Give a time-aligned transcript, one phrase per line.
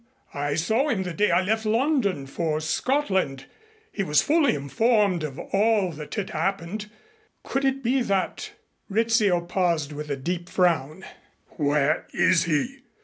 [0.33, 3.45] I saw him the day I left London for Scotland.
[3.91, 6.89] He was fully informed of all that had happened.
[7.43, 8.53] Could it be that"
[8.89, 11.05] Rizzio paused with a deep frown.
[11.55, 12.79] "Where is he?